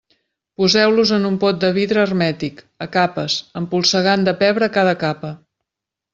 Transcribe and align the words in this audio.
Poseu-los 0.59 1.11
en 1.17 1.27
un 1.29 1.35
pot 1.43 1.59
de 1.63 1.69
vidre 1.75 2.01
hermètic, 2.05 2.65
a 2.87 2.89
capes, 2.97 3.37
empolsegant 3.63 4.27
de 4.31 4.35
pebre 4.43 4.73
cada 4.81 4.99
capa. 5.07 5.33